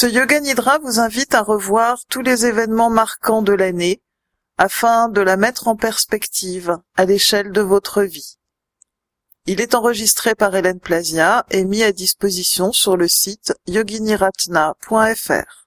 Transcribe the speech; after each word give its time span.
Ce 0.00 0.06
Yoga 0.06 0.38
Nidra 0.38 0.78
vous 0.78 1.00
invite 1.00 1.34
à 1.34 1.42
revoir 1.42 1.98
tous 2.08 2.22
les 2.22 2.46
événements 2.46 2.88
marquants 2.88 3.42
de 3.42 3.52
l'année 3.52 4.00
afin 4.56 5.08
de 5.08 5.20
la 5.20 5.36
mettre 5.36 5.66
en 5.66 5.74
perspective 5.74 6.78
à 6.96 7.04
l'échelle 7.04 7.50
de 7.50 7.62
votre 7.62 8.02
vie. 8.02 8.38
Il 9.46 9.60
est 9.60 9.74
enregistré 9.74 10.36
par 10.36 10.54
Hélène 10.54 10.78
Plasia 10.78 11.44
et 11.50 11.64
mis 11.64 11.82
à 11.82 11.90
disposition 11.90 12.70
sur 12.70 12.96
le 12.96 13.08
site 13.08 13.56
yoginiratna.fr. 13.66 15.66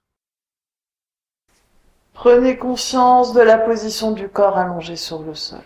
Prenez 2.13 2.57
conscience 2.57 3.33
de 3.33 3.41
la 3.41 3.57
position 3.57 4.13
du 4.13 4.29
corps 4.29 4.57
allongé 4.57 4.95
sur 4.95 5.23
le 5.23 5.35
sol. 5.35 5.65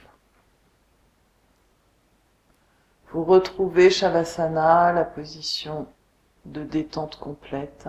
Vous 3.11 3.25
retrouvez 3.25 3.91
Shavasana, 3.91 4.91
la 4.91 5.05
position 5.05 5.86
de 6.45 6.63
détente 6.63 7.20
complète. 7.20 7.88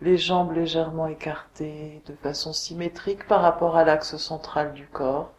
Les 0.00 0.16
jambes 0.16 0.52
légèrement 0.52 1.08
écartées 1.08 2.02
de 2.06 2.14
façon 2.14 2.52
symétrique 2.52 3.26
par 3.26 3.42
rapport 3.42 3.76
à 3.76 3.84
l'axe 3.84 4.16
central 4.16 4.72
du 4.72 4.86
corps. 4.86 5.32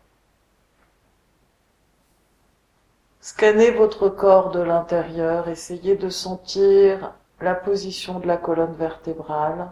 Scannez 3.22 3.72
votre 3.72 4.10
corps 4.10 4.52
de 4.52 4.60
l'intérieur, 4.60 5.48
essayez 5.48 5.96
de 5.96 6.10
sentir 6.10 7.14
la 7.40 7.56
position 7.56 8.20
de 8.20 8.28
la 8.28 8.38
colonne 8.38 8.76
vertébrale. 8.76 9.72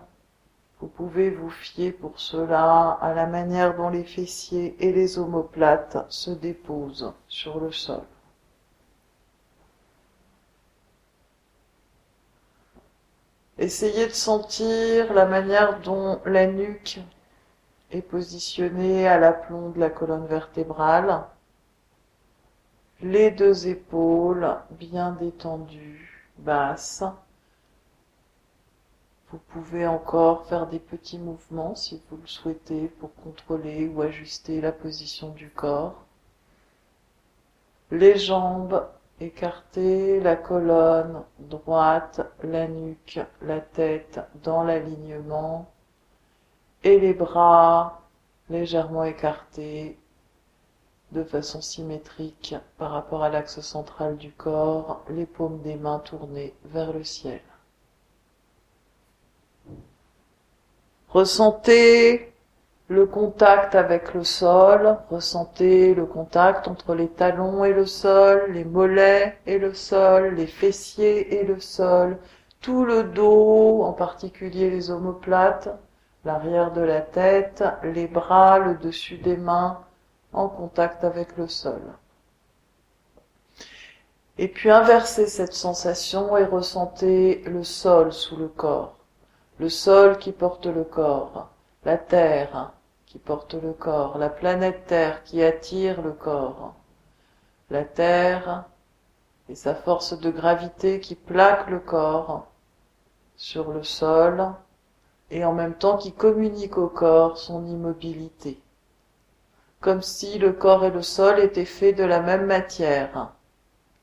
Vous 0.80 0.88
pouvez 0.88 1.30
vous 1.32 1.50
fier 1.50 1.92
pour 1.92 2.20
cela 2.20 2.92
à 3.02 3.14
la 3.14 3.26
manière 3.26 3.76
dont 3.76 3.90
les 3.90 4.04
fessiers 4.04 4.76
et 4.80 4.94
les 4.94 5.18
omoplates 5.18 6.06
se 6.10 6.32
déposent 6.32 7.14
sur 7.28 7.60
le 7.60 7.72
sol. 7.72 8.04
Essayez 13.60 14.06
de 14.06 14.14
sentir 14.14 15.14
la 15.14 15.26
manière 15.26 15.80
dont 15.82 16.22
la 16.26 16.46
nuque 16.46 17.00
est 17.90 18.04
positionnée 18.04 19.08
à 19.08 19.18
l'aplomb 19.18 19.70
de 19.72 19.80
la 19.80 19.90
colonne 19.90 20.28
vertébrale. 20.28 21.24
Les 23.02 23.32
deux 23.32 23.68
épaules 23.68 24.58
bien 24.72 25.12
détendues, 25.14 26.30
basses. 26.38 27.04
Vous 29.32 29.40
pouvez 29.40 29.88
encore 29.88 30.46
faire 30.46 30.68
des 30.68 30.80
petits 30.80 31.18
mouvements 31.18 31.74
si 31.74 32.00
vous 32.10 32.18
le 32.18 32.28
souhaitez 32.28 32.88
pour 33.00 33.14
contrôler 33.16 33.88
ou 33.88 34.04
ajuster 34.04 34.62
la 34.62 34.72
position 34.72 35.30
du 35.30 35.50
corps. 35.50 36.06
Les 37.90 38.18
jambes 38.18 38.88
Écartez 39.20 40.20
la 40.20 40.36
colonne 40.36 41.24
droite, 41.40 42.22
la 42.44 42.68
nuque, 42.68 43.20
la 43.42 43.60
tête 43.60 44.20
dans 44.44 44.64
l'alignement 44.64 45.72
et 46.84 47.00
les 47.00 47.16
bras 47.16 48.02
légèrement 48.50 49.04
écartés 49.04 49.98
de 51.12 51.24
façon 51.24 51.62
symétrique 51.62 52.56
par 52.78 52.92
rapport 52.92 53.24
à 53.24 53.30
l'axe 53.30 53.60
central 53.62 54.18
du 54.18 54.32
corps, 54.32 55.04
les 55.10 55.26
paumes 55.26 55.62
des 55.62 55.78
mains 55.78 56.00
tournées 56.00 56.54
vers 56.66 56.94
le 56.94 57.04
ciel. 57.04 57.42
Ressentez 61.10 62.34
le 62.90 63.06
contact 63.06 63.76
avec 63.76 64.14
le 64.14 64.24
sol, 64.24 64.98
ressentez 65.10 65.94
le 65.94 66.06
contact 66.06 66.70
entre 66.70 66.96
les 66.96 67.10
talons 67.10 67.66
et 67.66 67.74
le 67.74 67.86
sol, 67.86 68.52
les 68.54 68.64
mollets 68.64 69.38
et 69.46 69.60
le 69.60 69.74
sol, 69.74 70.36
les 70.36 70.48
fessiers 70.48 71.38
et 71.38 71.44
le 71.44 71.60
sol, 71.60 72.18
tout 72.62 72.86
le 72.86 73.04
dos, 73.04 73.84
en 73.84 73.92
particulier 73.92 74.70
les 74.70 74.90
omoplates, 74.90 75.70
l'arrière 76.24 76.72
de 76.72 76.82
la 76.82 77.02
tête, 77.02 77.64
les 77.84 78.08
bras, 78.08 78.60
le 78.60 78.76
dessus 78.76 79.18
des 79.18 79.38
mains, 79.38 79.82
en 80.32 80.48
contact 80.48 81.04
avec 81.04 81.36
le 81.38 81.48
sol. 81.50 81.82
Et 84.38 84.48
puis 84.48 84.70
inversez 84.70 85.28
cette 85.28 85.54
sensation 85.54 86.38
et 86.38 86.46
ressentez 86.46 87.44
le 87.48 87.66
sol 87.66 88.14
sous 88.14 88.38
le 88.38 88.48
corps, 88.48 88.96
le 89.60 89.68
sol 89.68 90.18
qui 90.20 90.32
porte 90.32 90.68
le 90.68 90.84
corps, 90.86 91.50
la 91.84 91.98
terre, 91.98 92.72
porte 93.18 93.54
le 93.54 93.74
corps, 93.74 94.18
la 94.18 94.30
planète 94.30 94.86
Terre 94.88 95.24
qui 95.24 95.44
attire 95.44 96.02
le 96.02 96.12
corps, 96.12 96.76
la 97.70 97.84
Terre 97.84 98.66
et 99.50 99.56
sa 99.56 99.76
force 99.76 100.20
de 100.20 100.30
gravité 100.30 101.00
qui 101.00 101.16
plaque 101.16 101.70
le 101.70 101.80
corps 101.80 102.48
sur 103.36 103.72
le 103.72 103.84
sol 103.84 104.52
et 105.32 105.46
en 105.46 105.54
même 105.54 105.76
temps 105.76 105.98
qui 105.98 106.12
communique 106.12 106.78
au 106.78 106.88
corps 106.88 107.38
son 107.38 107.66
immobilité, 107.66 108.60
comme 109.80 110.02
si 110.02 110.38
le 110.40 110.54
corps 110.54 110.86
et 110.86 110.92
le 110.92 111.02
sol 111.02 111.40
étaient 111.40 111.66
faits 111.66 111.98
de 111.98 112.04
la 112.04 112.22
même 112.22 112.46
matière, 112.46 113.34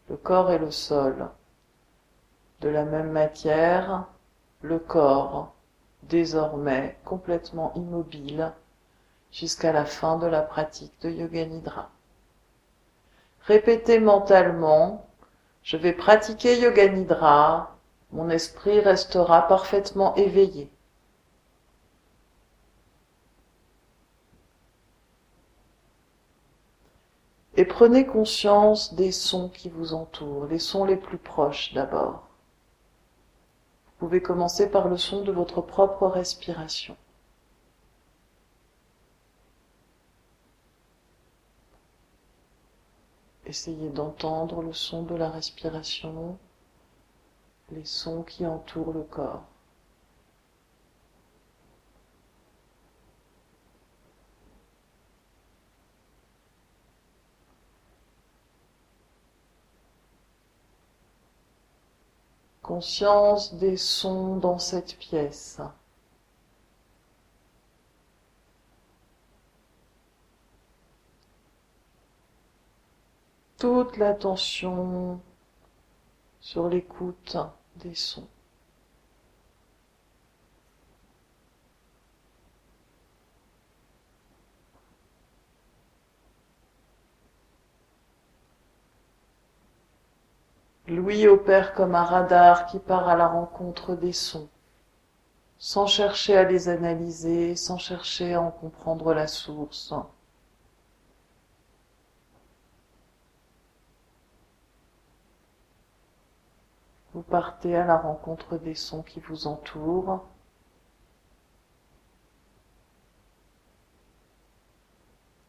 le 0.08 0.16
corps 0.16 0.50
et 0.50 0.58
le 0.58 0.70
sol. 0.70 1.28
De 2.60 2.68
la 2.68 2.84
même 2.84 3.10
matière, 3.10 4.06
le 4.62 4.78
corps, 4.78 5.52
désormais 6.04 6.96
complètement 7.04 7.72
immobile, 7.74 8.52
jusqu'à 9.34 9.72
la 9.72 9.84
fin 9.84 10.16
de 10.16 10.26
la 10.26 10.42
pratique 10.42 10.94
de 11.02 11.10
Yoga 11.10 11.44
Nidra. 11.44 11.90
Répétez 13.40 13.98
mentalement, 13.98 15.06
je 15.64 15.76
vais 15.76 15.92
pratiquer 15.92 16.58
Yoga 16.60 16.88
Nidra, 16.88 17.76
mon 18.12 18.30
esprit 18.30 18.78
restera 18.78 19.48
parfaitement 19.48 20.14
éveillé. 20.14 20.70
Et 27.56 27.64
prenez 27.64 28.06
conscience 28.06 28.94
des 28.94 29.10
sons 29.10 29.48
qui 29.48 29.68
vous 29.68 29.94
entourent, 29.94 30.46
les 30.46 30.60
sons 30.60 30.84
les 30.84 30.96
plus 30.96 31.18
proches 31.18 31.74
d'abord. 31.74 32.28
Vous 33.86 34.06
pouvez 34.06 34.22
commencer 34.22 34.70
par 34.70 34.88
le 34.88 34.96
son 34.96 35.22
de 35.22 35.32
votre 35.32 35.60
propre 35.60 36.06
respiration. 36.06 36.96
Essayez 43.46 43.90
d'entendre 43.90 44.62
le 44.62 44.72
son 44.72 45.02
de 45.02 45.14
la 45.14 45.28
respiration, 45.28 46.38
les 47.70 47.84
sons 47.84 48.22
qui 48.22 48.46
entourent 48.46 48.92
le 48.92 49.02
corps. 49.02 49.44
Conscience 62.62 63.54
des 63.56 63.76
sons 63.76 64.36
dans 64.38 64.58
cette 64.58 64.96
pièce. 64.98 65.60
Toute 73.64 73.96
l'attention 73.96 75.18
sur 76.38 76.68
l'écoute 76.68 77.38
des 77.76 77.94
sons. 77.94 78.28
Louis 90.86 91.26
opère 91.26 91.72
comme 91.72 91.94
un 91.94 92.04
radar 92.04 92.66
qui 92.66 92.78
part 92.78 93.08
à 93.08 93.16
la 93.16 93.28
rencontre 93.28 93.94
des 93.94 94.12
sons, 94.12 94.50
sans 95.56 95.86
chercher 95.86 96.36
à 96.36 96.44
les 96.44 96.68
analyser, 96.68 97.56
sans 97.56 97.78
chercher 97.78 98.34
à 98.34 98.42
en 98.42 98.50
comprendre 98.50 99.14
la 99.14 99.26
source. 99.26 99.94
Vous 107.14 107.22
partez 107.22 107.76
à 107.76 107.84
la 107.84 107.96
rencontre 107.96 108.58
des 108.58 108.74
sons 108.74 109.02
qui 109.02 109.20
vous 109.20 109.46
entourent. 109.46 110.24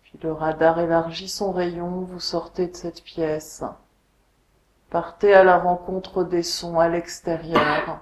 Puis 0.04 0.20
le 0.22 0.32
radar 0.32 0.80
élargit 0.80 1.28
son 1.28 1.52
rayon, 1.52 2.02
vous 2.02 2.20
sortez 2.20 2.68
de 2.68 2.76
cette 2.76 3.04
pièce. 3.04 3.64
Partez 4.92 5.34
à 5.34 5.44
la 5.44 5.58
rencontre 5.58 6.24
des 6.24 6.44
sons 6.44 6.80
à 6.80 6.88
l'extérieur. 6.88 8.00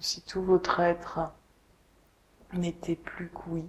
Si 0.00 0.22
tout 0.22 0.42
votre 0.42 0.80
être 0.80 1.20
n'était 2.54 2.96
plus 2.96 3.28
qu'oui. 3.28 3.68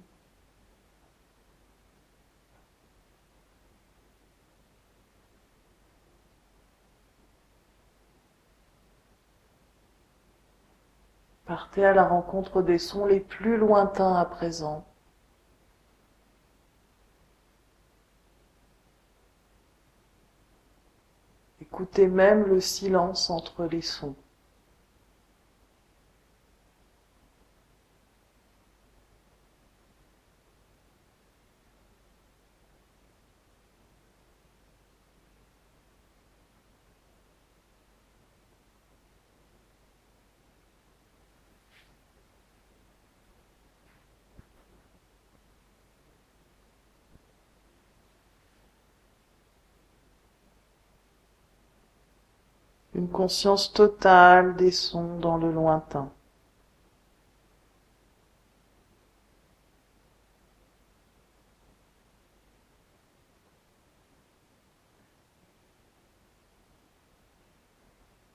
Partez 11.46 11.86
à 11.86 11.94
la 11.94 12.06
rencontre 12.06 12.62
des 12.62 12.78
sons 12.80 13.06
les 13.06 13.20
plus 13.20 13.58
lointains 13.58 14.16
à 14.16 14.24
présent. 14.24 14.86
Écoutez 21.60 22.08
même 22.08 22.44
le 22.46 22.62
silence 22.62 23.30
entre 23.30 23.66
les 23.66 23.82
sons. 23.82 24.16
Une 53.02 53.10
conscience 53.10 53.74
totale 53.74 54.56
des 54.58 54.70
sons 54.70 55.18
dans 55.18 55.38
le 55.38 55.52
lointain. 55.52 56.12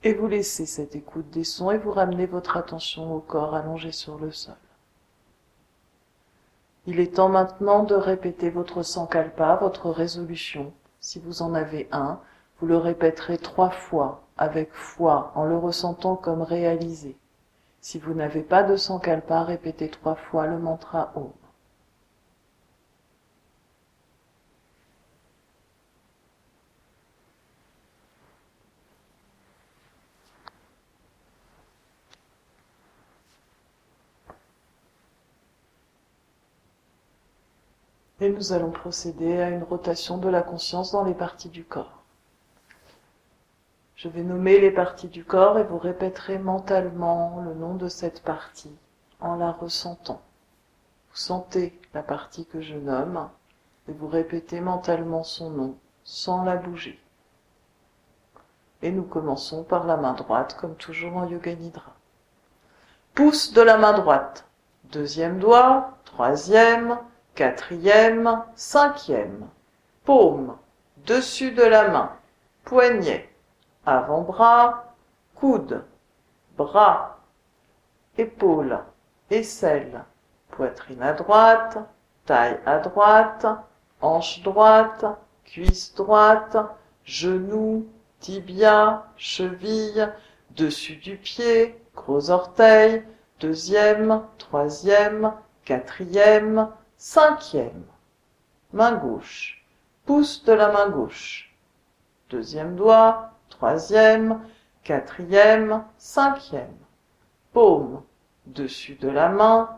Et 0.03 0.13
vous 0.15 0.27
laissez 0.27 0.67
cette 0.67 0.97
écoute 0.97 1.31
des 1.31 1.45
sons 1.45 1.71
et 1.71 1.79
vous 1.79 1.93
ramenez 1.93 2.27
votre 2.27 2.57
attention 2.57 3.15
au 3.15 3.21
corps 3.21 3.55
allongé 3.55 3.93
sur 3.93 4.19
le 4.19 4.33
sol. 4.33 4.57
Il 6.87 6.99
est 6.99 7.15
temps 7.15 7.29
maintenant 7.29 7.85
de 7.85 7.95
répéter 7.95 8.51
votre 8.51 8.83
sankalpa, 8.83 9.57
votre 9.61 9.91
résolution, 9.91 10.73
si 10.99 11.21
vous 11.21 11.43
en 11.43 11.55
avez 11.55 11.89
un, 11.93 12.21
vous 12.59 12.67
le 12.67 12.79
répéterez 12.79 13.39
trois 13.39 13.71
fois 13.71 14.26
avec 14.37 14.73
foi 14.73 15.33
en 15.35 15.45
le 15.45 15.57
ressentant 15.57 16.17
comme 16.17 16.43
réalisé. 16.43 17.17
Si 17.81 17.99
vous 17.99 18.15
n'avez 18.15 18.43
pas 18.43 18.63
de 18.63 18.77
sankalpa, 18.77 19.43
répétez 19.45 19.89
trois 19.89 20.17
fois 20.17 20.47
le 20.47 20.59
mantra 20.59 21.13
Om. 21.15 21.31
Et 38.19 38.31
nous 38.31 38.53
allons 38.53 38.71
procéder 38.71 39.39
à 39.39 39.51
une 39.51 39.63
rotation 39.63 40.19
de 40.19 40.29
la 40.29 40.43
conscience 40.43 40.91
dans 40.91 41.05
les 41.05 41.15
parties 41.15 41.51
du 41.51 41.65
corps. 41.65 41.96
Je 43.97 44.11
vais 44.11 44.23
nommer 44.23 44.61
les 44.61 44.71
parties 44.71 45.09
du 45.09 45.25
corps 45.25 45.59
et 45.59 45.65
vous 45.65 45.79
répéterez 45.79 46.39
mentalement 46.39 47.41
le 47.43 47.55
nom 47.55 47.75
de 47.75 47.89
cette 47.89 48.23
partie 48.23 48.77
en 49.21 49.37
la 49.37 49.53
ressentant. 49.53 50.21
Vous 51.11 51.17
sentez 51.17 51.81
la 51.95 52.03
partie 52.03 52.45
que 52.45 52.61
je 52.61 52.75
nomme 52.75 53.31
et 53.89 53.93
vous 53.93 54.07
répétez 54.07 54.61
mentalement 54.61 55.25
son 55.25 55.49
nom 55.49 55.79
sans 56.05 56.45
la 56.45 56.57
bouger. 56.57 57.01
Et 58.83 58.91
nous 58.91 59.03
commençons 59.03 59.65
par 59.65 59.87
la 59.87 59.97
main 59.97 60.13
droite 60.13 60.59
comme 60.61 60.77
toujours 60.77 61.17
en 61.17 61.27
Yoga 61.27 61.55
Nidra. 61.55 61.95
Pouce 63.15 63.55
de 63.55 63.63
la 63.63 63.79
main 63.79 63.95
droite. 63.95 64.45
Deuxième 64.93 65.39
doigt, 65.39 65.97
troisième, 66.05 66.99
quatrième, 67.35 68.45
cinquième. 68.57 69.49
Paume, 70.05 70.55
dessus 71.07 71.53
de 71.53 71.63
la 71.63 71.89
main. 71.89 72.13
Poignet, 72.67 73.31
avant-bras, 73.87 74.95
coude, 75.37 75.85
bras, 76.57 77.19
épaules, 78.19 78.79
aisselle, 79.31 80.05
poitrine 80.51 81.03
à 81.03 81.13
droite, 81.13 81.79
taille 82.25 82.61
à 82.67 82.79
droite, 82.79 83.47
hanche 84.01 84.43
droite, 84.43 85.05
cuisse 85.45 85.95
droite, 85.95 86.57
genou, 87.05 87.87
tibia, 88.19 89.07
cheville, 89.17 90.13
dessus 90.51 90.97
du 90.97 91.17
pied, 91.17 91.81
gros 91.95 92.31
orteil, 92.31 93.05
deuxième, 93.41 94.23
troisième, 94.39 95.33
quatrième, 95.65 96.71
cinquième. 96.97 97.85
Main 98.73 98.97
gauche, 98.97 99.65
pouce 100.07 100.43
de 100.45 100.53
la 100.53 100.73
main 100.73 100.89
gauche. 100.89 101.55
Deuxième 102.31 102.75
doigt, 102.75 103.36
troisième, 103.57 104.41
quatrième, 104.85 105.83
cinquième. 105.97 106.77
Paume, 107.53 108.03
dessus 108.45 108.97
de 108.97 109.09
la 109.09 109.31
main, 109.31 109.71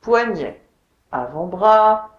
poignet, 0.00 0.62
avant-bras, 1.10 2.10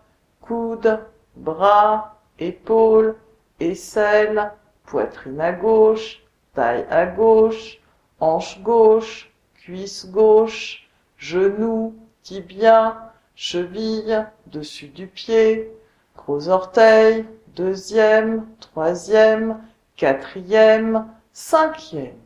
coude, 0.41 0.99
bras, 1.37 2.17
épaule, 2.37 3.15
aisselle, 3.61 4.51
poitrine 4.85 5.39
à 5.39 5.53
gauche, 5.53 6.21
taille 6.53 6.85
à 6.89 7.05
gauche, 7.05 7.79
hanche 8.19 8.61
gauche, 8.61 9.31
cuisse 9.53 10.11
gauche, 10.11 10.89
genou, 11.17 11.95
tibia, 12.23 13.13
cheville, 13.35 14.27
dessus 14.47 14.89
du 14.89 15.07
pied, 15.07 15.71
gros 16.17 16.49
orteil, 16.49 17.25
deuxième, 17.55 18.45
troisième, 18.59 19.61
quatrième, 19.95 21.07
cinquième. 21.31 22.19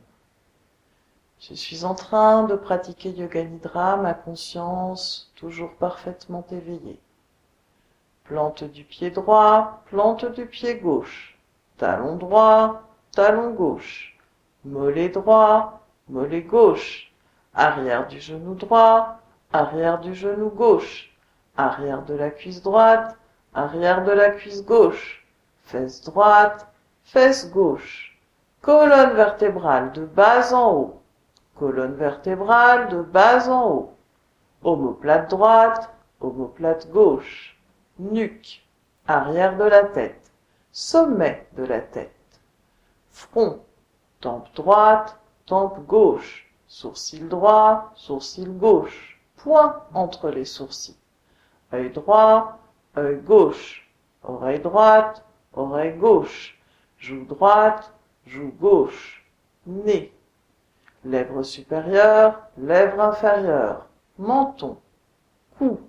Je 1.39 1.53
suis 1.53 1.85
en 1.85 1.93
train 1.93 2.43
de 2.43 2.55
pratiquer 2.55 3.11
Yoga 3.11 3.43
Nidra, 3.43 3.95
ma 3.95 4.13
conscience 4.13 5.31
toujours 5.35 5.73
parfaitement 5.75 6.45
éveillée. 6.51 6.99
Plante 8.23 8.63
du 8.63 8.83
pied 8.83 9.11
droit, 9.11 9.83
plante 9.85 10.25
du 10.25 10.45
pied 10.45 10.75
gauche, 10.79 11.37
talon 11.77 12.15
droit, 12.15 12.81
talon 13.11 13.51
gauche, 13.51 14.17
mollet 14.65 15.09
droit, 15.09 15.81
mollet 16.09 16.41
gauche, 16.41 17.11
arrière 17.53 18.07
du 18.07 18.19
genou 18.19 18.55
droit, 18.55 19.19
arrière 19.53 19.99
du 19.99 20.13
genou 20.13 20.49
gauche, 20.49 21.15
arrière 21.55 22.03
de 22.03 22.15
la 22.15 22.31
cuisse 22.31 22.61
droite, 22.61 23.15
arrière 23.53 24.03
de 24.03 24.11
la 24.11 24.31
cuisse 24.31 24.65
gauche, 24.65 25.25
fesse 25.63 26.01
droite, 26.01 26.68
Fesse 27.11 27.49
gauche. 27.49 28.15
Colonne 28.61 29.15
vertébrale 29.15 29.91
de 29.93 30.05
bas 30.05 30.53
en 30.53 30.73
haut. 30.73 31.01
Colonne 31.55 31.95
vertébrale 31.95 32.87
de 32.89 33.01
bas 33.01 33.49
en 33.49 33.67
haut. 33.67 33.93
Omoplate 34.61 35.27
droite, 35.31 35.89
omoplate 36.21 36.91
gauche. 36.91 37.57
Nuque. 37.97 38.63
Arrière 39.07 39.57
de 39.57 39.63
la 39.63 39.85
tête. 39.85 40.31
Sommet 40.71 41.47
de 41.57 41.63
la 41.63 41.81
tête. 41.81 42.39
Front. 43.09 43.59
Tempe 44.21 44.53
droite, 44.53 45.17
tempe 45.47 45.79
gauche. 45.87 46.47
Sourcil 46.67 47.27
droit, 47.27 47.91
sourcil 47.95 48.55
gauche. 48.55 49.19
Point 49.37 49.83
entre 49.95 50.29
les 50.29 50.45
sourcils. 50.45 50.99
Œil 51.73 51.89
droit, 51.89 52.59
œil 52.95 53.17
gauche. 53.21 53.89
Oreille 54.21 54.59
droite, 54.59 55.25
oreille 55.55 55.97
gauche 55.97 56.58
joue 56.99 57.25
droite, 57.25 57.93
joue 58.25 58.51
gauche, 58.59 59.25
nez, 59.65 60.13
lèvres 61.05 61.43
supérieures, 61.43 62.41
lèvres 62.57 62.99
inférieures, 62.99 63.85
menton, 64.17 64.77
cou, 65.57 65.79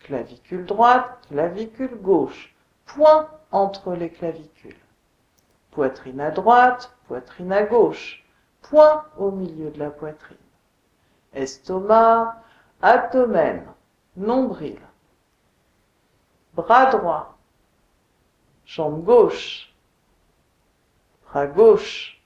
clavicule 0.00 0.66
droite, 0.66 1.26
clavicule 1.28 1.96
gauche, 1.96 2.54
point 2.84 3.28
entre 3.50 3.94
les 3.94 4.10
clavicules, 4.10 4.76
poitrine 5.70 6.20
à 6.20 6.30
droite, 6.30 6.94
poitrine 7.08 7.52
à 7.52 7.62
gauche, 7.62 8.24
point 8.60 9.04
au 9.16 9.30
milieu 9.30 9.70
de 9.70 9.78
la 9.78 9.90
poitrine, 9.90 10.36
estomac, 11.32 12.42
abdomen, 12.82 13.64
nombril, 14.16 14.78
bras 16.54 16.86
droit, 16.86 17.38
jambe 18.66 19.02
gauche, 19.02 19.71
bras 21.32 21.46
gauche, 21.46 22.20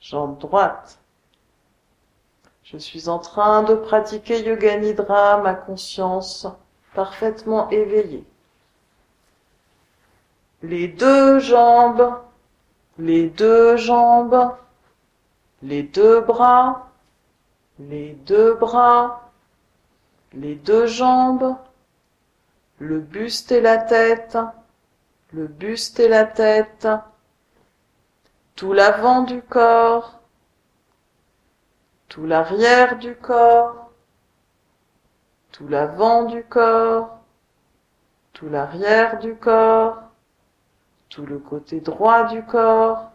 jambe 0.00 0.38
droite, 0.38 1.00
Je 2.62 2.78
suis 2.78 3.08
en 3.08 3.18
train 3.18 3.64
de 3.64 3.74
pratiquer 3.74 4.40
Yoga 4.40 4.76
Nidra, 4.78 5.38
ma 5.38 5.54
conscience 5.54 6.46
parfaitement 6.94 7.68
éveillée. 7.70 8.24
Les 10.62 10.86
deux 10.88 11.40
jambes, 11.40 12.20
les 12.98 13.28
deux 13.28 13.76
jambes, 13.76 14.54
les 15.62 15.82
deux 15.82 16.20
bras, 16.20 16.88
les 17.78 18.12
deux 18.12 18.54
bras, 18.54 19.28
les 20.32 20.54
deux 20.54 20.86
jambes, 20.86 21.56
le 22.78 23.00
buste 23.00 23.50
et 23.50 23.60
la 23.60 23.78
tête, 23.78 24.38
le 25.32 25.48
buste 25.48 25.98
et 25.98 26.08
la 26.08 26.24
tête, 26.24 26.88
tout 28.56 28.72
l'avant 28.72 29.22
du 29.22 29.42
corps, 29.42 30.20
tout 32.08 32.24
l'arrière 32.24 32.98
du 32.98 33.16
corps, 33.16 33.90
tout 35.50 35.66
l'avant 35.66 36.24
du 36.24 36.44
corps, 36.44 37.18
tout 38.32 38.48
l'arrière 38.48 39.18
du 39.18 39.34
corps, 39.34 40.02
tout 41.08 41.26
le 41.26 41.38
côté 41.38 41.80
droit 41.80 42.24
du 42.24 42.44
corps, 42.44 43.10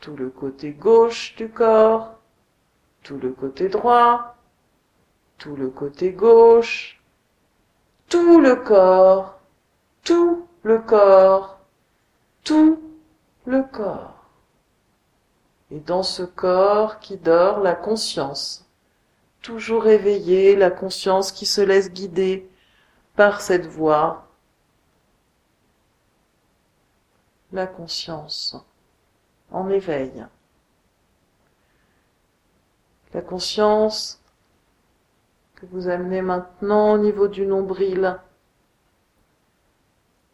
tout 0.00 0.16
le 0.16 0.30
côté 0.30 0.72
gauche 0.72 1.36
du 1.36 1.48
corps, 1.48 2.14
tout 3.04 3.18
le 3.18 3.32
côté 3.32 3.68
droit, 3.68 4.36
tout 5.38 5.54
le 5.54 5.70
côté 5.70 6.12
gauche, 6.12 7.00
tout 8.08 8.40
le 8.40 8.56
corps, 8.56 9.38
tout 10.02 10.48
le 10.64 10.78
corps, 10.80 11.58
tout 12.42 12.82
le 13.46 13.62
corps. 13.62 14.21
Et 15.72 15.80
dans 15.80 16.02
ce 16.02 16.22
corps 16.22 17.00
qui 17.00 17.16
dort, 17.16 17.60
la 17.60 17.74
conscience, 17.74 18.66
toujours 19.40 19.86
éveillée, 19.86 20.54
la 20.54 20.70
conscience 20.70 21.32
qui 21.32 21.46
se 21.46 21.62
laisse 21.62 21.90
guider 21.90 22.46
par 23.16 23.40
cette 23.40 23.64
voix, 23.64 24.28
la 27.52 27.66
conscience 27.66 28.54
en 29.50 29.70
éveil. 29.70 30.26
La 33.14 33.22
conscience 33.22 34.20
que 35.54 35.64
vous 35.64 35.88
amenez 35.88 36.20
maintenant 36.20 36.92
au 36.92 36.98
niveau 36.98 37.28
du 37.28 37.46
nombril, 37.46 38.20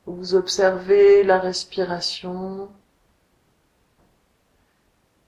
où 0.08 0.14
vous 0.14 0.34
observez 0.34 1.22
la 1.22 1.38
respiration, 1.38 2.68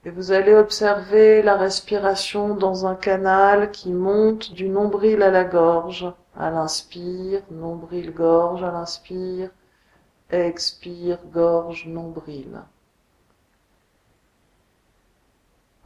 et 0.05 0.11
vous 0.11 0.33
allez 0.33 0.55
observer 0.55 1.43
la 1.43 1.57
respiration 1.57 2.55
dans 2.55 2.87
un 2.87 2.95
canal 2.95 3.71
qui 3.71 3.93
monte 3.93 4.53
du 4.55 4.69
nombril 4.69 5.23
à 5.23 5.31
la 5.31 5.45
gorge. 5.45 6.11
À 6.37 6.51
l'inspire, 6.51 7.43
nombril, 7.51 8.13
gorge, 8.13 8.63
à 8.63 8.71
l'inspire, 8.71 9.51
expire, 10.31 11.19
gorge, 11.27 11.87
nombril. 11.87 12.63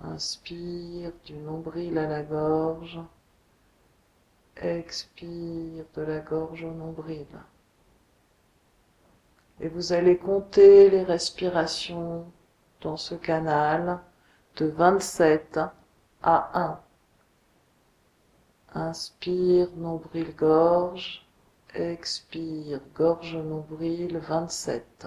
Inspire 0.03 1.13
du 1.25 1.35
nombril 1.35 1.99
à 1.99 2.07
la 2.07 2.23
gorge, 2.23 3.01
expire 4.57 5.85
de 5.97 6.03
la 6.03 6.21
gorge 6.21 6.63
au 6.63 6.71
nombril. 6.71 7.27
Et 9.61 9.69
vous 9.69 9.93
allez 9.93 10.19
compter 10.19 10.91
les 10.91 11.03
respirations 11.03 12.27
dans 12.85 12.97
ce 12.99 13.15
canal 13.15 13.99
de 14.57 14.67
27 14.67 15.59
à 16.23 16.81
1. 18.75 18.81
Inspire, 18.81 19.71
nombril, 19.75 20.37
gorge. 20.37 21.27
Expire, 21.75 22.81
gorge, 22.95 23.37
nombril, 23.37 24.19
27. 24.19 25.07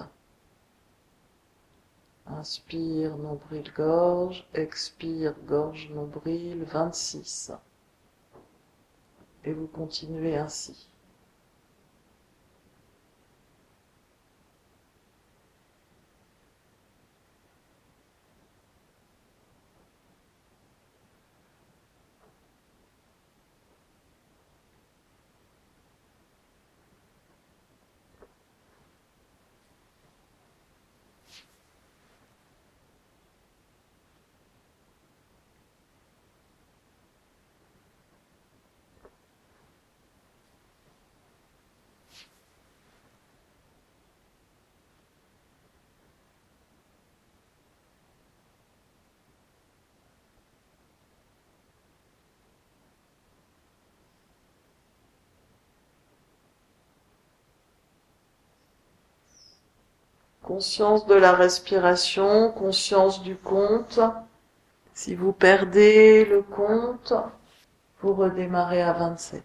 Inspire, 2.26 3.16
nombril, 3.16 3.72
gorge. 3.74 4.46
Expire, 4.54 5.34
gorge, 5.46 5.88
nombril, 5.90 6.64
26. 6.64 7.52
Et 9.44 9.52
vous 9.52 9.68
continuez 9.68 10.36
ainsi. 10.36 10.88
Conscience 60.48 61.04
de 61.06 61.14
la 61.14 61.32
respiration, 61.32 62.50
conscience 62.50 63.22
du 63.22 63.36
compte. 63.36 64.00
Si 64.94 65.14
vous 65.14 65.34
perdez 65.34 66.24
le 66.24 66.40
compte, 66.40 67.12
vous 68.00 68.14
redémarrez 68.14 68.80
à 68.80 68.94
27. 68.94 69.42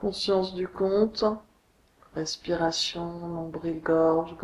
Conscience 0.00 0.54
du 0.54 0.68
compte, 0.68 1.24
respiration, 2.14 3.04
nombril, 3.04 3.80
gorge, 3.82 4.36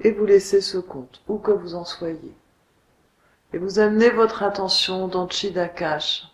et 0.00 0.10
vous 0.10 0.24
laissez 0.24 0.60
ce 0.60 0.78
compte, 0.78 1.22
où 1.28 1.38
que 1.38 1.50
vous 1.50 1.74
en 1.74 1.84
soyez. 1.84 2.34
Et 3.52 3.58
vous 3.58 3.78
amenez 3.78 4.10
votre 4.10 4.42
attention 4.42 5.08
dans 5.08 5.28
Chidakash, 5.28 6.24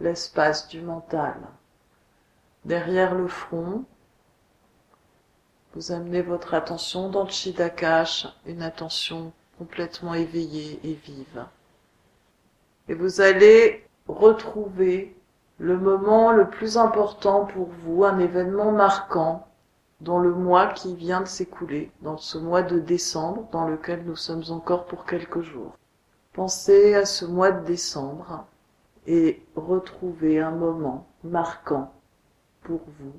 l'espace 0.00 0.68
du 0.68 0.80
mental. 0.80 1.36
Derrière 2.64 3.14
le 3.14 3.28
front, 3.28 3.84
vous 5.74 5.92
amenez 5.92 6.22
votre 6.22 6.54
attention 6.54 7.08
dans 7.08 7.28
Chidakash, 7.28 8.26
une 8.46 8.62
attention 8.62 9.32
complètement 9.58 10.14
éveillée 10.14 10.80
et 10.84 10.94
vive. 10.94 11.46
Et 12.88 12.94
vous 12.94 13.20
allez 13.20 13.86
retrouver 14.06 15.16
le 15.58 15.76
moment 15.76 16.32
le 16.32 16.48
plus 16.48 16.76
important 16.76 17.44
pour 17.46 17.66
vous, 17.66 18.04
un 18.04 18.18
événement 18.18 18.72
marquant 18.72 19.47
dans 20.00 20.18
le 20.18 20.32
mois 20.32 20.68
qui 20.68 20.94
vient 20.94 21.20
de 21.20 21.26
s'écouler, 21.26 21.90
dans 22.02 22.16
ce 22.16 22.38
mois 22.38 22.62
de 22.62 22.78
décembre 22.78 23.48
dans 23.50 23.66
lequel 23.66 24.04
nous 24.04 24.16
sommes 24.16 24.44
encore 24.50 24.86
pour 24.86 25.04
quelques 25.04 25.42
jours. 25.42 25.76
Pensez 26.32 26.94
à 26.94 27.04
ce 27.04 27.24
mois 27.24 27.50
de 27.50 27.64
décembre 27.66 28.46
et 29.06 29.42
retrouvez 29.56 30.40
un 30.40 30.52
moment 30.52 31.06
marquant 31.24 31.92
pour 32.62 32.80
vous 33.00 33.12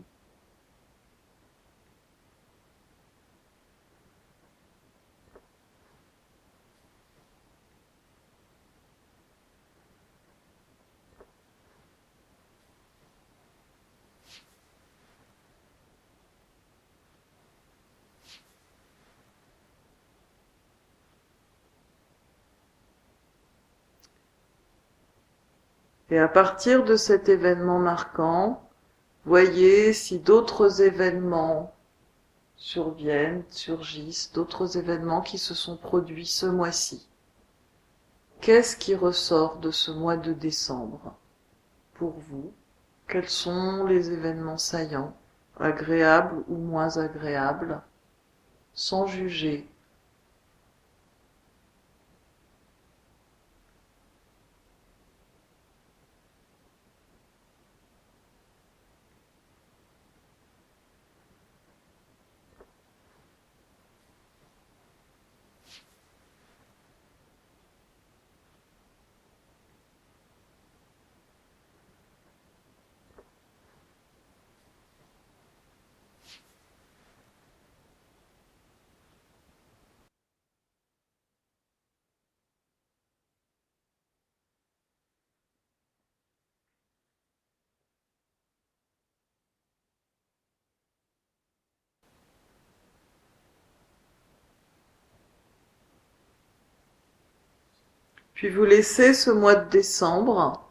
Et 26.12 26.18
à 26.18 26.28
partir 26.28 26.84
de 26.84 26.96
cet 26.96 27.30
événement 27.30 27.80
marquant, 27.80 28.68
voyez 29.26 29.94
si 29.94 30.20
d'autres 30.20 30.82
événements 30.82 31.74
surviennent, 32.56 33.44
surgissent, 33.50 34.32
d'autres 34.34 34.78
événements 34.78 35.22
qui 35.22 35.38
se 35.38 35.54
sont 35.54 35.78
produits 35.78 36.26
ce 36.26 36.46
mois-ci. 36.46 37.08
Qu'est-ce 38.42 38.76
qui 38.76 38.96
ressort 38.96 39.58
de 39.58 39.72
ce 39.72 39.92
mois 39.92 40.18
de 40.18 40.34
décembre 40.34 41.16
pour 41.94 42.16
vous? 42.30 42.54
Quels 43.08 43.30
sont 43.30 43.86
les 43.86 44.12
événements 44.12 44.58
saillants, 44.58 45.16
agréables 45.60 46.44
ou 46.48 46.58
moins 46.58 46.98
agréables, 46.98 47.82
sans 48.74 49.06
juger 49.06 49.68
Puis 98.40 98.48
vous 98.48 98.64
laissez 98.64 99.14
ce 99.14 99.32
mois 99.32 99.56
de 99.56 99.70
décembre 99.70 100.64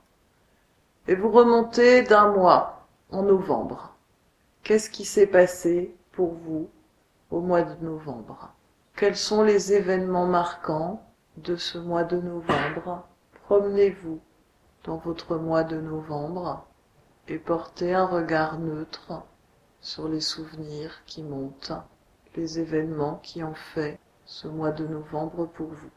et 1.07 1.15
vous 1.15 1.31
remontez 1.31 2.01
d'un 2.01 2.33
mois 2.33 2.87
en 3.11 3.23
novembre. 3.23 3.95
Qu'est-ce 4.63 4.89
qui 4.89 5.05
s'est 5.05 5.27
passé 5.27 5.95
pour 6.13 6.33
vous 6.33 6.71
au 7.31 7.43
mois 7.43 7.61
de 7.61 7.85
novembre? 7.85 8.55
Quels 8.97 9.17
sont 9.19 9.43
les 9.43 9.75
événements 9.75 10.25
marquants 10.25 11.03
de 11.37 11.57
ce 11.57 11.77
mois 11.77 12.05
de 12.05 12.19
novembre? 12.19 13.07
Promenez-vous 13.45 14.19
dans 14.85 14.97
votre 14.97 15.37
mois 15.37 15.65
de 15.65 15.79
novembre 15.79 16.65
et 17.27 17.37
portez 17.39 17.93
un 17.93 18.07
regard 18.07 18.59
neutre 18.59 19.13
sur 19.83 20.09
les 20.09 20.23
souvenirs 20.23 21.03
qui 21.05 21.23
montent, 21.23 21.75
les 22.35 22.61
événements 22.61 23.21
qui 23.23 23.45
ont 23.45 23.57
fait 23.75 24.01
ce 24.25 24.49
mois 24.49 24.73
de 24.73 24.87
novembre 24.87 25.45
pour 25.45 25.67
vous. 25.67 25.91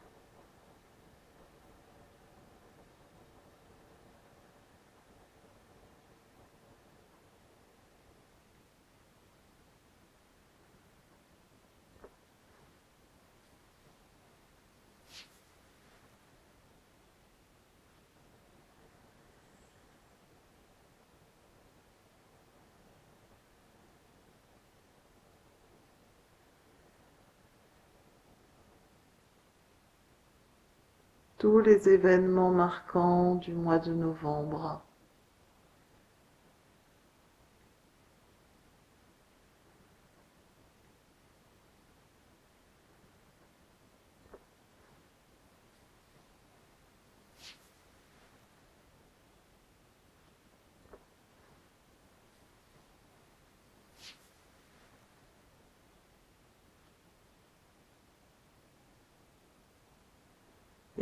Tous 31.42 31.58
les 31.58 31.88
événements 31.88 32.52
marquants 32.52 33.34
du 33.34 33.52
mois 33.52 33.80
de 33.80 33.92
novembre. 33.92 34.80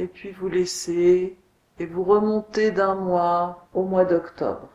Et 0.01 0.07
puis 0.07 0.31
vous 0.33 0.49
laissez 0.49 1.37
et 1.79 1.87
vous 1.87 2.05
remontez 2.05 2.71
d'un 2.71 2.95
mois 2.95 3.69
au 3.75 3.85
mois 3.85 4.07
d'octobre. 4.07 4.69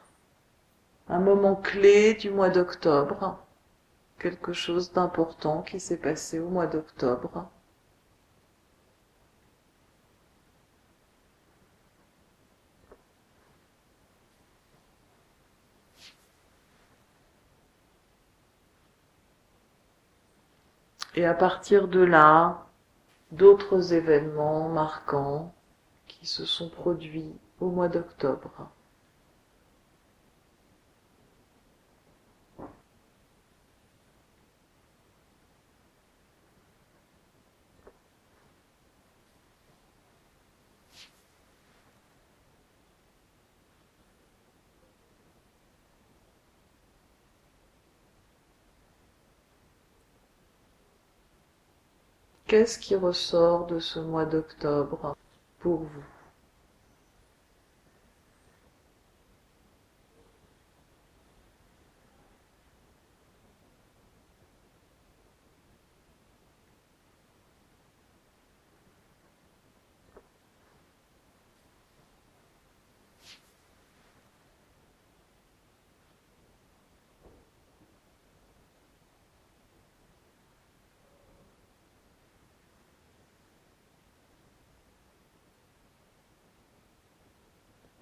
Un 1.07 1.19
moment 1.19 1.55
clé 1.55 2.13
du 2.13 2.29
mois 2.29 2.49
d'octobre, 2.49 3.39
quelque 4.19 4.53
chose 4.53 4.91
d'important 4.93 5.63
qui 5.63 5.79
s'est 5.79 5.97
passé 5.97 6.39
au 6.39 6.49
mois 6.49 6.67
d'octobre. 6.67 7.49
Et 21.15 21.25
à 21.25 21.33
partir 21.33 21.87
de 21.87 22.01
là, 22.01 22.65
d'autres 23.31 23.93
événements 23.93 24.69
marquants 24.69 25.53
qui 26.07 26.25
se 26.25 26.45
sont 26.45 26.69
produits 26.69 27.35
au 27.59 27.69
mois 27.69 27.89
d'octobre. 27.89 28.69
Qu'est-ce 52.55 52.79
qui 52.79 52.95
ressort 52.95 53.65
de 53.65 53.79
ce 53.79 53.99
mois 53.99 54.23
d'octobre 54.23 55.17
pour 55.59 55.79
vous? 55.79 56.14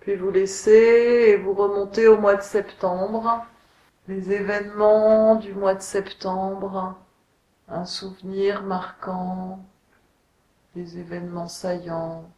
Puis 0.04 0.18
vous 0.18 0.32
laissez 0.32 1.30
et 1.30 1.38
vous 1.38 1.54
remontez 1.54 2.10
au 2.10 2.18
mois 2.18 2.36
de 2.36 2.42
septembre. 2.42 3.46
Les 4.10 4.34
événements 4.34 5.36
du 5.36 5.54
mois 5.54 5.76
de 5.76 5.82
septembre, 5.82 6.98
un 7.70 7.86
souvenir 7.86 8.64
marquant, 8.64 9.64
des 10.76 10.98
événements 11.00 11.48
saillants. 11.48 12.30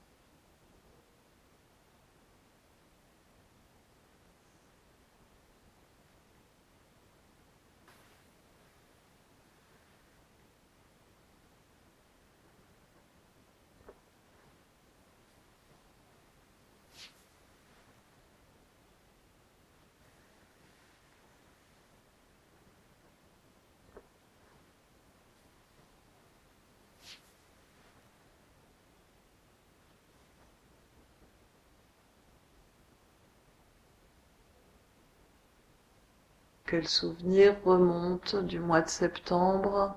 Quel 36.75 36.89
souvenir 36.89 37.55
remonte 37.63 38.35
du 38.35 38.59
mois 38.59 38.81
de 38.81 38.89
septembre. 38.89 39.95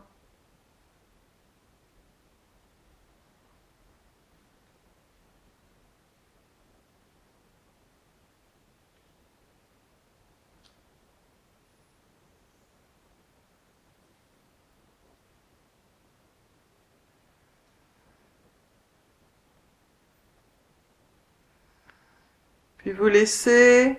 Puis 22.79 22.93
vous 22.93 23.09
laissez 23.09 23.99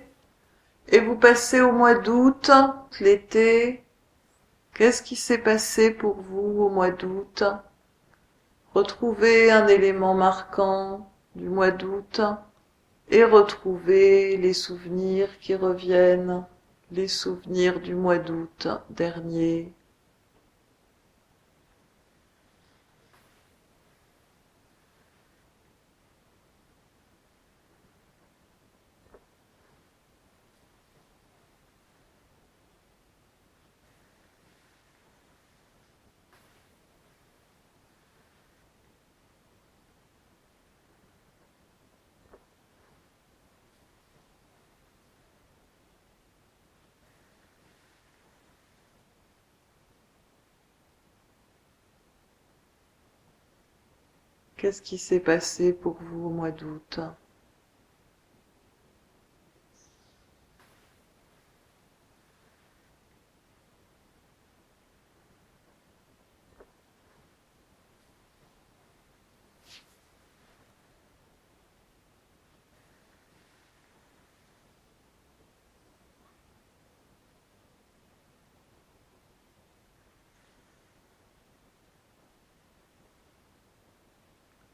et 0.91 0.99
vous 0.99 1.15
passez 1.15 1.61
au 1.61 1.71
mois 1.71 1.95
d'août, 1.95 2.51
l'été. 2.99 3.83
Qu'est-ce 4.73 5.03
qui 5.03 5.15
s'est 5.15 5.37
passé 5.37 5.91
pour 5.91 6.15
vous 6.15 6.63
au 6.63 6.69
mois 6.69 6.91
d'août? 6.91 7.43
Retrouvez 8.73 9.51
un 9.51 9.67
élément 9.67 10.13
marquant 10.13 11.09
du 11.35 11.49
mois 11.49 11.71
d'août 11.71 12.21
et 13.09 13.23
retrouvez 13.23 14.37
les 14.37 14.53
souvenirs 14.53 15.29
qui 15.39 15.55
reviennent, 15.55 16.45
les 16.91 17.07
souvenirs 17.07 17.79
du 17.79 17.95
mois 17.95 18.19
d'août 18.19 18.67
dernier. 18.89 19.73
Qu'est-ce 54.69 54.83
qui 54.83 54.99
s'est 54.99 55.19
passé 55.19 55.73
pour 55.73 55.97
vous 55.99 56.27
au 56.27 56.29
mois 56.29 56.51
d'août? 56.51 56.99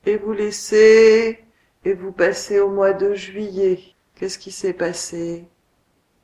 Et 0.06 0.18
vous 0.18 0.34
laissez 0.34 1.44
et 1.84 1.94
vous 1.94 2.12
passez 2.12 2.60
au 2.60 2.70
mois 2.70 2.94
de 2.94 3.13
juillet. 3.13 3.80
Qu'est-ce 4.15 4.39
qui 4.39 4.52
s'est 4.52 4.74
passé 4.74 5.48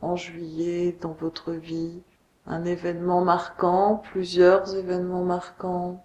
en 0.02 0.16
juillet 0.16 0.96
dans 1.02 1.14
votre 1.14 1.52
vie? 1.52 2.02
Un 2.46 2.66
événement 2.66 3.24
marquant, 3.24 4.02
plusieurs 4.12 4.76
événements 4.76 5.24
marquants. 5.24 6.04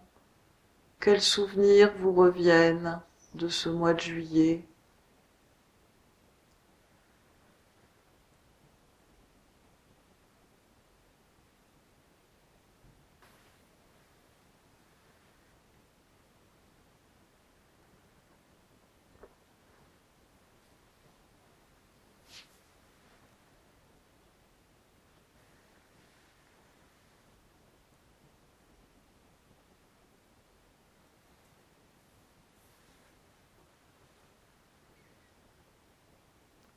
Quels 1.01 1.23
souvenirs 1.23 1.93
vous 2.01 2.13
reviennent 2.13 3.01
de 3.35 3.49
ce 3.49 3.69
mois 3.69 3.95
de 3.95 4.01
juillet? 4.01 4.65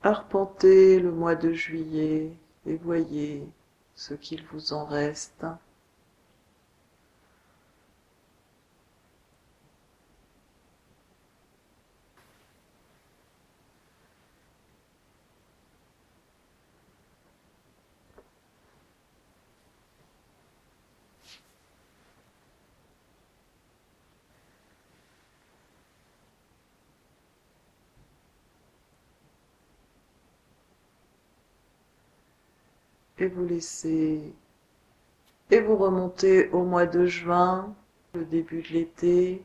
Arpentez 0.09 0.99
le 0.99 1.11
mois 1.11 1.35
de 1.35 1.53
juillet 1.53 2.31
et 2.65 2.75
voyez 2.77 3.47
ce 3.93 4.15
qu'il 4.15 4.43
vous 4.51 4.73
en 4.73 4.83
reste. 4.83 5.45
Et 33.19 33.27
vous 33.27 33.45
laissez 33.45 34.33
et 35.51 35.61
vous 35.61 35.75
remontez 35.75 36.49
au 36.49 36.63
mois 36.63 36.85
de 36.85 37.05
juin, 37.05 37.73
le 38.13 38.23
début 38.23 38.61
de 38.61 38.67
l'été. 38.67 39.43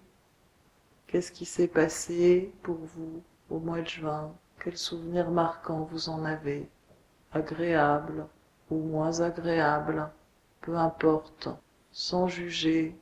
Qu'est-ce 1.06 1.32
qui 1.32 1.46
s'est 1.46 1.68
passé 1.68 2.52
pour 2.62 2.76
vous 2.76 3.22
au 3.48 3.58
mois 3.58 3.80
de 3.80 3.88
juin? 3.88 4.34
Quels 4.62 4.76
souvenirs 4.76 5.30
marquants 5.30 5.88
vous 5.90 6.10
en 6.10 6.24
avez? 6.24 6.68
Agréables 7.32 8.26
ou 8.70 8.76
moins 8.76 9.20
agréables? 9.20 10.10
Peu 10.60 10.76
importe, 10.76 11.48
sans 11.90 12.28
juger, 12.28 12.94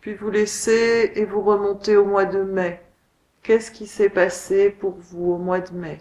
Puis 0.00 0.14
vous 0.14 0.30
laissez 0.30 1.12
et 1.14 1.24
vous 1.24 1.42
remontez 1.42 1.96
au 1.96 2.06
mois 2.06 2.24
de 2.24 2.42
mai. 2.42 2.82
Qu'est-ce 3.42 3.70
qui 3.70 3.86
s'est 3.86 4.08
passé 4.08 4.70
pour 4.70 4.96
vous 4.96 5.32
au 5.32 5.38
mois 5.38 5.60
de 5.60 5.74
mai? 5.74 5.98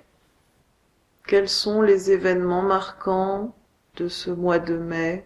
Quels 1.27 1.49
sont 1.49 1.81
les 1.81 2.11
événements 2.11 2.61
marquants 2.61 3.55
de 3.95 4.07
ce 4.07 4.31
mois 4.31 4.59
de 4.59 4.77
mai? 4.77 5.25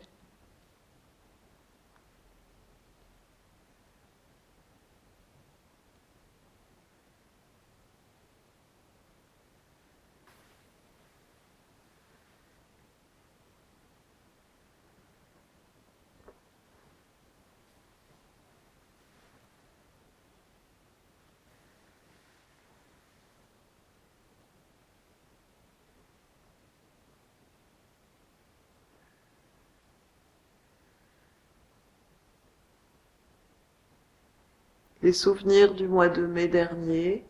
Les 35.03 35.11
souvenirs 35.11 35.75
du 35.75 35.87
mois 35.87 36.07
de 36.07 36.25
mai 36.25 36.47
dernier, 36.47 37.25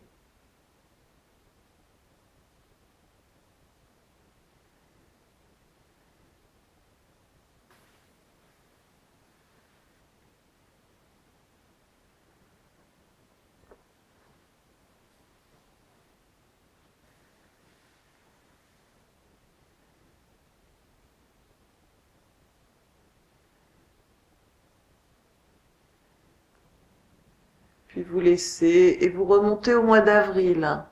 puis 27.94 28.02
vous 28.02 28.18
laissez 28.18 28.98
et 29.02 29.08
vous 29.08 29.24
remontez 29.24 29.72
au 29.72 29.82
mois 29.84 30.00
d'avril, 30.00 30.82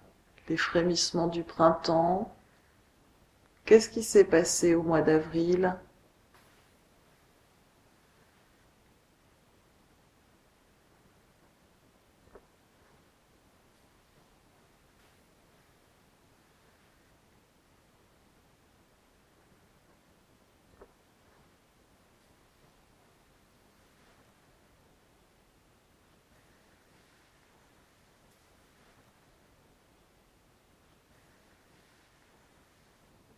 les 0.49 0.57
frémissements 0.57 1.27
du 1.27 1.43
printemps. 1.43 2.33
Qu'est-ce 3.65 3.89
qui 3.89 4.05
s'est 4.05 4.23
passé 4.23 4.77
au 4.77 4.85
mois 4.85 5.03
d'avril? 5.03 5.75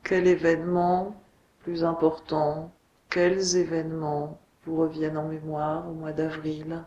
Quel 0.05 0.27
événement 0.27 1.17
plus 1.61 1.83
important 1.83 2.71
Quels 3.09 3.57
événements 3.57 4.39
vous 4.67 4.77
reviennent 4.77 5.17
en 5.17 5.29
mémoire 5.29 5.89
au 5.89 5.95
mois 5.95 6.13
d'avril? 6.13 6.85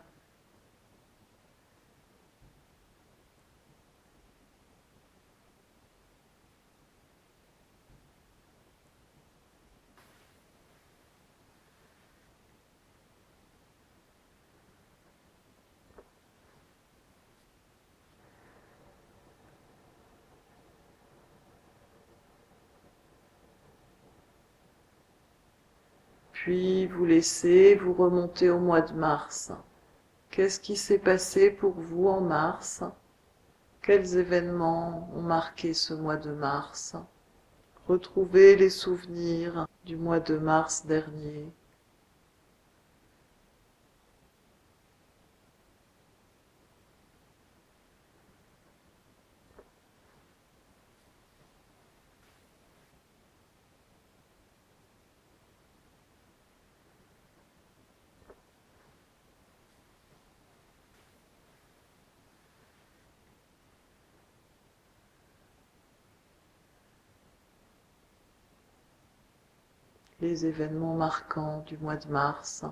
Puis 26.42 26.86
vous 26.86 27.04
laissez, 27.04 27.74
vous 27.74 27.92
remontez 27.92 28.48
au 28.48 28.60
mois 28.60 28.80
de 28.80 28.94
mars. 28.94 29.50
Qu'est-ce 30.30 30.60
qui 30.60 30.76
s'est 30.76 31.00
passé 31.00 31.50
pour 31.50 31.72
vous 31.72 32.06
en 32.06 32.20
mars? 32.20 32.84
Quels 33.82 34.16
événements 34.16 35.10
ont 35.16 35.20
marqué 35.20 35.74
ce 35.74 35.94
mois 35.94 36.16
de 36.16 36.30
mars? 36.30 36.94
Retrouvez 37.88 38.54
les 38.54 38.70
souvenirs 38.70 39.66
du 39.84 39.96
mois 39.96 40.20
de 40.20 40.38
mars 40.38 40.86
dernier. 40.86 41.52
Les 70.28 70.44
événements 70.44 70.94
marquants 70.94 71.62
du 71.66 71.78
mois 71.78 71.96
de 71.96 72.08
mars. 72.08 72.64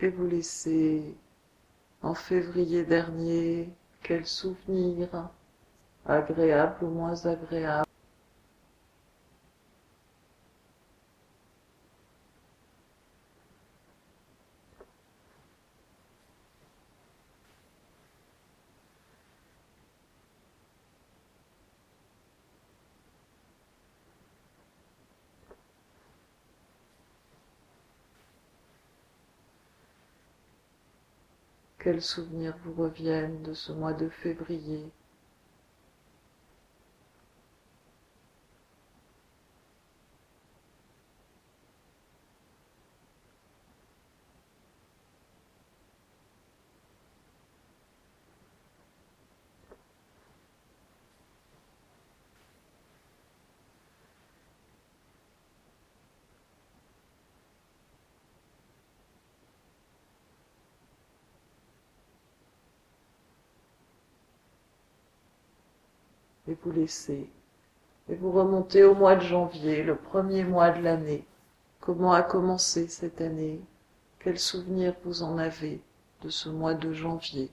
Et 0.00 0.08
vous 0.10 0.26
laissez 0.26 1.16
en 2.04 2.14
février 2.14 2.84
dernier, 2.84 3.70
quel 4.02 4.26
souvenir, 4.26 5.08
agréable 6.06 6.84
ou 6.84 6.88
moins 6.88 7.24
agréable. 7.24 7.83
Quels 31.84 32.00
souvenirs 32.00 32.56
vous 32.64 32.82
reviennent 32.82 33.42
de 33.42 33.52
ce 33.52 33.70
mois 33.70 33.92
de 33.92 34.08
février? 34.08 34.90
Vous 66.62 66.72
laissez. 66.72 67.28
Et 68.08 68.14
vous 68.14 68.32
remontez 68.32 68.84
au 68.84 68.94
mois 68.94 69.16
de 69.16 69.22
janvier, 69.22 69.82
le 69.82 69.96
premier 69.96 70.44
mois 70.44 70.70
de 70.70 70.82
l'année. 70.82 71.26
Comment 71.80 72.12
a 72.12 72.22
commencé 72.22 72.88
cette 72.88 73.20
année? 73.20 73.60
Quels 74.18 74.38
souvenirs 74.38 74.94
vous 75.04 75.22
en 75.22 75.38
avez 75.38 75.80
de 76.22 76.28
ce 76.28 76.48
mois 76.48 76.74
de 76.74 76.92
janvier? 76.92 77.50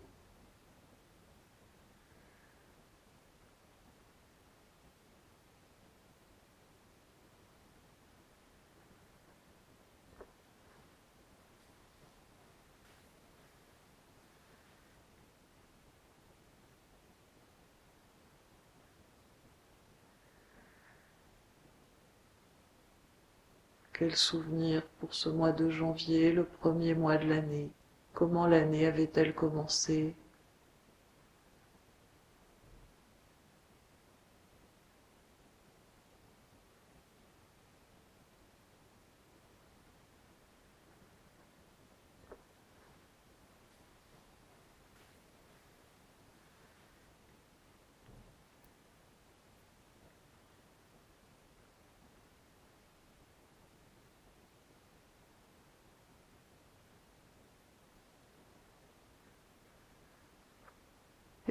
Quel 24.02 24.16
souvenir 24.16 24.82
pour 25.00 25.14
ce 25.14 25.30
mois 25.30 25.52
de 25.52 25.70
janvier, 25.70 26.32
le 26.32 26.44
premier 26.44 26.96
mois 26.96 27.18
de 27.18 27.30
l'année? 27.30 27.70
Comment 28.16 28.48
l'année 28.48 28.88
avait-elle 28.88 29.36
commencé? 29.36 30.16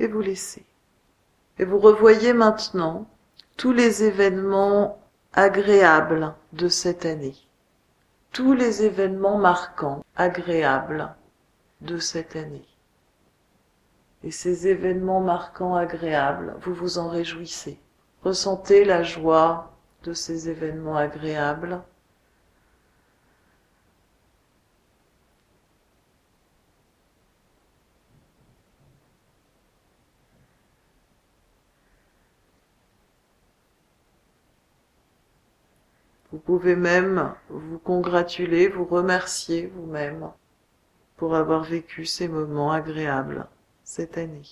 Et 0.01 0.07
vous 0.09 0.23
laissez. 0.23 0.65
Et 1.59 1.65
vous 1.65 1.79
revoyez 1.79 2.33
maintenant 2.33 3.07
tous 3.57 3.73
les 3.73 4.03
événements 4.03 4.99
agréables 5.35 6.35
de 6.55 6.69
cette 6.69 7.05
année, 7.05 7.37
tous 8.33 8.55
les 8.55 8.83
événements 8.83 9.39
marquants, 9.39 10.03
agréables 10.17 11.15
de 11.83 11.99
cette 11.99 12.35
année. 12.35 12.67
Et 14.25 14.31
ces 14.31 14.67
événements 14.67 15.21
marquants, 15.21 15.77
agréables, 15.77 16.57
vous 16.63 16.75
vous 16.75 16.99
en 16.99 17.09
réjouissez. 17.09 17.79
Ressentez 18.23 18.85
la 18.85 19.03
joie 19.03 19.73
de 20.03 20.15
ces 20.15 20.49
événements 20.49 20.97
agréables 20.97 21.83
Vous 36.33 36.39
pouvez 36.59 36.75
même 36.75 37.33
vous 37.49 37.79
congratuler, 37.79 38.67
vous 38.67 38.85
remercier 38.85 39.67
vous-même 39.67 40.33
pour 41.17 41.37
avoir 41.37 41.63
vécu 41.63 42.07
ces 42.07 42.27
moments 42.27 42.73
agréables 42.73 43.47
cette 43.85 44.19
année. 44.19 44.43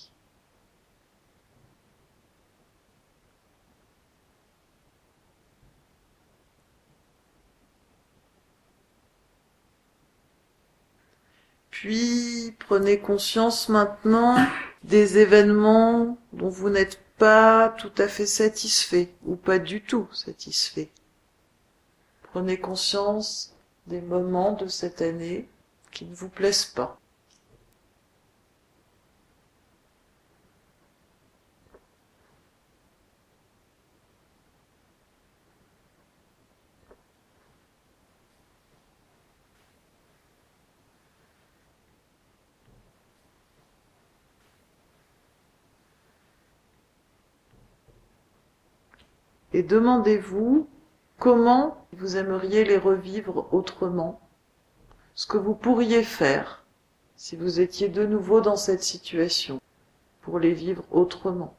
Puis 11.71 12.55
prenez 12.61 13.01
conscience 13.01 13.69
maintenant 13.69 14.37
des 14.85 15.19
événements 15.19 16.17
dont 16.33 16.49
vous 16.49 16.71
n'êtes 16.71 17.01
pas 17.19 17.71
tout 17.71 17.93
à 17.99 18.07
fait 18.07 18.27
satisfait 18.27 19.11
ou 19.25 19.35
pas 19.35 19.59
du 19.59 19.83
tout 19.83 20.07
satisfait. 20.13 20.91
Prenez 22.33 22.61
conscience 22.61 23.55
des 23.87 24.01
moments 24.01 24.53
de 24.53 24.67
cette 24.67 25.01
année 25.03 25.49
qui 25.91 26.05
ne 26.05 26.14
vous 26.14 26.29
plaisent 26.29 26.67
pas. 26.67 26.99
Et 49.55 49.62
demandez-vous 49.62 50.69
Comment 51.18 51.85
vous 51.94 52.16
aimeriez 52.16 52.64
les 52.64 52.78
revivre 52.78 53.52
autrement? 53.52 54.20
Ce 55.16 55.26
que 55.26 55.37
vous 55.37 55.57
pourriez 55.57 56.04
faire 56.04 56.64
si 57.16 57.35
vous 57.35 57.59
étiez 57.59 57.88
de 57.88 58.07
nouveau 58.07 58.40
dans 58.40 58.54
cette 58.54 58.85
situation 58.85 59.61
pour 60.22 60.38
les 60.38 60.52
vivre 60.52 60.85
autrement. 60.92 61.58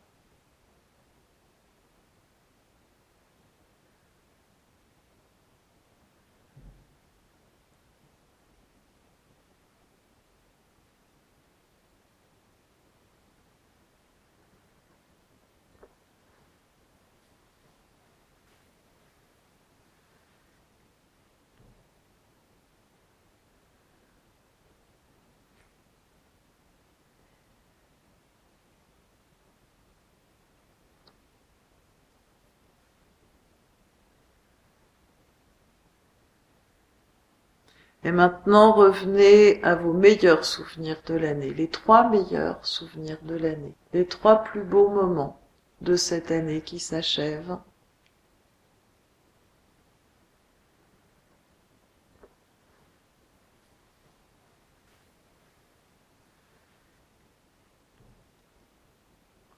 Et 38.09 38.11
maintenant, 38.11 38.71
revenez 38.71 39.63
à 39.63 39.75
vos 39.75 39.93
meilleurs 39.93 40.43
souvenirs 40.43 40.99
de 41.05 41.13
l'année, 41.13 41.53
les 41.53 41.67
trois 41.67 42.09
meilleurs 42.09 42.65
souvenirs 42.65 43.19
de 43.21 43.35
l'année, 43.35 43.75
les 43.93 44.07
trois 44.07 44.43
plus 44.43 44.63
beaux 44.63 44.89
moments 44.89 45.39
de 45.81 45.95
cette 45.95 46.31
année 46.31 46.61
qui 46.61 46.79
s'achève. 46.79 47.59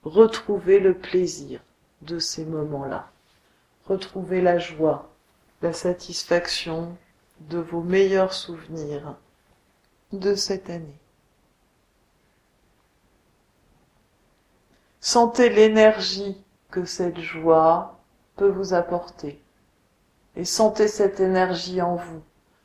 Retrouvez 0.03 0.81
le 0.81 0.93
plaisir 0.93 1.61
de 2.01 2.19
ces 2.19 2.43
moments-là. 2.43 3.09
Retrouvez 3.85 4.41
la 4.41 4.59
joie, 4.59 5.09
la 5.61 5.71
satisfaction, 5.71 6.97
de 7.49 7.59
vos 7.59 7.81
meilleurs 7.81 8.33
souvenirs 8.33 9.15
de 10.11 10.35
cette 10.35 10.69
année. 10.69 10.99
Sentez 14.99 15.49
l'énergie 15.49 16.37
que 16.69 16.85
cette 16.85 17.19
joie 17.19 17.99
peut 18.35 18.49
vous 18.49 18.73
apporter. 18.73 19.41
Et 20.35 20.45
sentez 20.45 20.87
cette 20.87 21.19
énergie 21.19 21.81
en 21.81 21.95
vous. 21.95 22.21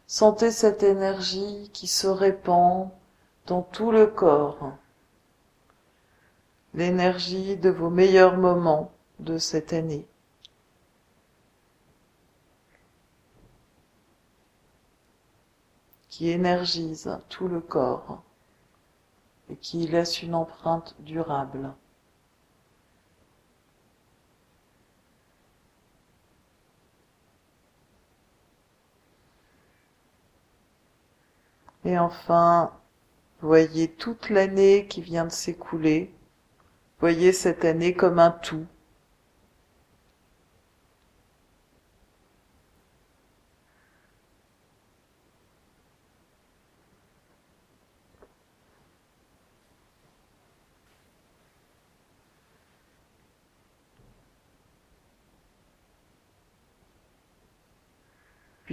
Sentez 0.06 0.50
cette 0.50 0.82
énergie 0.82 1.70
qui 1.72 1.86
se 1.86 2.06
répand 2.06 2.90
dans 3.46 3.62
tout 3.62 3.90
le 3.90 4.06
corps. 4.06 4.72
L'énergie 6.74 7.56
de 7.56 7.70
vos 7.70 7.90
meilleurs 7.90 8.36
moments 8.36 8.92
de 9.18 9.38
cette 9.38 9.72
année. 9.72 10.06
Qui 16.16 16.30
énergise 16.30 17.10
tout 17.28 17.46
le 17.46 17.60
corps 17.60 18.22
et 19.50 19.56
qui 19.56 19.86
laisse 19.86 20.22
une 20.22 20.34
empreinte 20.34 20.96
durable. 21.00 21.74
Et 31.84 31.98
enfin, 31.98 32.72
voyez 33.42 33.92
toute 33.92 34.30
l'année 34.30 34.86
qui 34.86 35.02
vient 35.02 35.26
de 35.26 35.30
s'écouler. 35.30 36.14
Voyez 36.98 37.34
cette 37.34 37.66
année 37.66 37.92
comme 37.92 38.18
un 38.18 38.30
tout. 38.30 38.64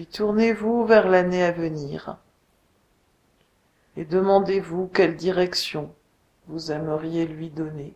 Tournez-vous 0.05 0.85
vers 0.85 1.07
l'année 1.07 1.43
à 1.43 1.51
venir 1.51 2.17
et 3.95 4.05
demandez-vous 4.05 4.87
quelle 4.87 5.15
direction 5.15 5.93
vous 6.47 6.71
aimeriez 6.71 7.27
lui 7.27 7.49
donner, 7.49 7.95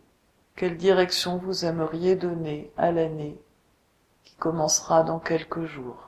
quelle 0.56 0.76
direction 0.76 1.38
vous 1.38 1.64
aimeriez 1.64 2.16
donner 2.16 2.70
à 2.76 2.92
l'année 2.92 3.36
qui 4.24 4.36
commencera 4.36 5.02
dans 5.02 5.18
quelques 5.18 5.64
jours. 5.64 6.07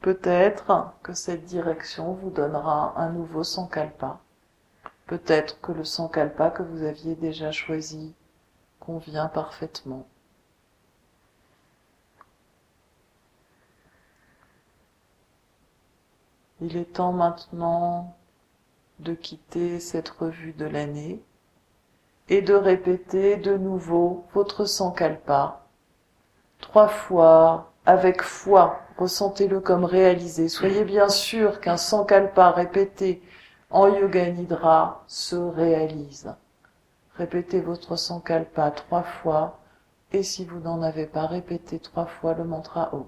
Peut-être 0.00 0.92
que 1.02 1.12
cette 1.12 1.44
direction 1.44 2.12
vous 2.12 2.30
donnera 2.30 2.98
un 2.98 3.10
nouveau 3.10 3.44
sankalpa. 3.44 4.20
Peut-être 5.06 5.60
que 5.60 5.72
le 5.72 5.84
sankalpa 5.84 6.50
que 6.50 6.62
vous 6.62 6.82
aviez 6.82 7.14
déjà 7.14 7.50
choisi 7.50 8.14
convient 8.80 9.28
parfaitement. 9.28 10.06
Il 16.60 16.76
est 16.76 16.92
temps 16.94 17.12
maintenant 17.12 18.16
de 18.98 19.14
quitter 19.14 19.78
cette 19.78 20.08
revue 20.08 20.52
de 20.52 20.66
l'année 20.66 21.22
et 22.28 22.42
de 22.42 22.54
répéter 22.54 23.36
de 23.36 23.56
nouveau 23.56 24.26
votre 24.34 24.64
sankalpa 24.64 25.64
trois 26.60 26.88
fois 26.88 27.72
avec 27.86 28.22
foi. 28.22 28.80
Ressentez-le 28.98 29.60
comme 29.60 29.84
réalisé. 29.84 30.48
Soyez 30.48 30.84
bien 30.84 31.08
sûr 31.08 31.60
qu'un 31.60 31.76
sankalpa 31.76 32.50
répété 32.50 33.22
en 33.70 33.86
yoga 33.86 34.28
nidra 34.30 35.04
se 35.06 35.36
réalise. 35.36 36.34
Répétez 37.14 37.60
votre 37.60 37.94
sankalpa 37.96 38.72
trois 38.72 39.04
fois 39.04 39.60
et 40.12 40.24
si 40.24 40.44
vous 40.44 40.58
n'en 40.58 40.82
avez 40.82 41.06
pas 41.06 41.26
répété 41.26 41.78
trois 41.78 42.06
fois 42.06 42.34
le 42.34 42.42
mantra 42.44 42.92
Om. 42.92 43.06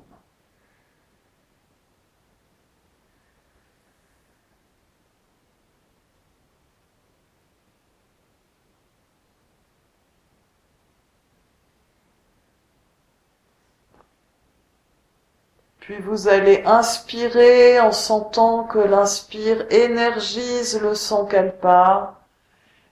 Puis 15.90 15.98
vous 15.98 16.28
allez 16.28 16.62
inspirer 16.66 17.80
en 17.80 17.90
sentant 17.90 18.62
que 18.62 18.78
l'inspire 18.78 19.66
énergise 19.72 20.80
le 20.80 20.94
sankalpa 20.94 22.14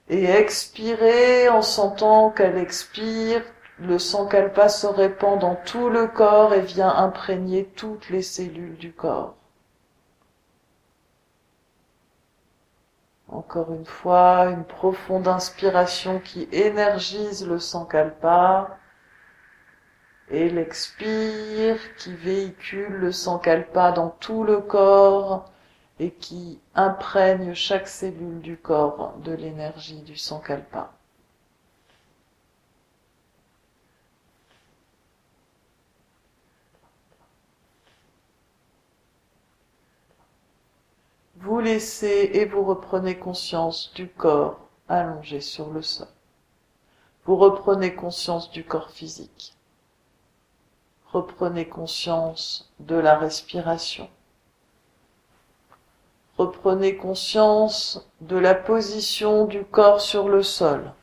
et 0.09 0.25
expirer 0.25 1.47
en 1.47 1.61
sentant 1.61 2.29
qu'elle 2.29 2.57
expire, 2.57 3.41
le 3.77 3.99
sankalpa 3.99 4.67
se 4.67 4.85
répand 4.85 5.39
dans 5.39 5.55
tout 5.55 5.87
le 5.87 6.07
corps 6.07 6.53
et 6.53 6.59
vient 6.59 6.93
imprégner 6.93 7.63
toutes 7.73 8.09
les 8.09 8.21
cellules 8.21 8.75
du 8.75 8.91
corps. 8.91 9.35
Encore 13.29 13.71
une 13.71 13.85
fois, 13.85 14.47
une 14.47 14.65
profonde 14.65 15.29
inspiration 15.29 16.19
qui 16.19 16.49
énergise 16.51 17.47
le 17.47 17.59
sankalpa 17.59 18.78
et 20.29 20.49
l'expire 20.49 21.77
qui 21.97 22.13
véhicule 22.13 22.93
le 22.93 23.11
sankalpa 23.11 23.91
dans 23.91 24.09
tout 24.09 24.43
le 24.43 24.61
corps 24.61 25.45
et 25.99 26.11
qui 26.11 26.59
imprègne 26.75 27.53
chaque 27.53 27.87
cellule 27.87 28.39
du 28.41 28.57
corps 28.57 29.17
de 29.23 29.33
l'énergie 29.33 30.01
du 30.01 30.15
sankalpa. 30.15 30.91
Vous 41.37 41.59
laissez 41.59 42.31
et 42.33 42.45
vous 42.45 42.63
reprenez 42.63 43.17
conscience 43.17 43.91
du 43.95 44.07
corps 44.07 44.59
allongé 44.87 45.41
sur 45.41 45.69
le 45.71 45.81
sol. 45.81 46.07
Vous 47.25 47.37
reprenez 47.37 47.95
conscience 47.95 48.51
du 48.51 48.63
corps 48.63 48.91
physique 48.91 49.55
reprenez 51.13 51.67
conscience 51.67 52.71
de 52.79 52.95
la 52.95 53.17
respiration. 53.17 54.09
Reprenez 56.37 56.97
conscience 56.97 58.07
de 58.21 58.37
la 58.37 58.53
position 58.53 59.45
du 59.45 59.63
corps 59.65 60.01
sur 60.01 60.29
le 60.29 60.43
sol. 60.43 60.93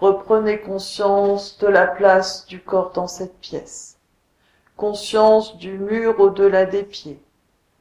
Reprenez 0.00 0.60
conscience 0.60 1.58
de 1.58 1.68
la 1.68 1.86
place 1.86 2.46
du 2.46 2.60
corps 2.60 2.90
dans 2.90 3.06
cette 3.06 3.38
pièce. 3.38 3.98
Conscience 4.76 5.56
du 5.56 5.78
mur 5.78 6.18
au-delà 6.18 6.66
des 6.66 6.82
pieds. 6.82 7.22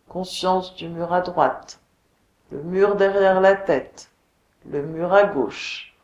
Conscience 0.08 0.76
du 0.76 0.88
mur 0.88 1.14
à 1.14 1.22
droite. 1.22 1.80
Le 2.52 2.62
mur 2.62 2.96
derrière 2.96 3.42
la 3.42 3.56
tête. 3.56 4.10
Le 4.70 4.84
mur 4.84 5.14
à 5.14 5.24
gauche. 5.24 5.96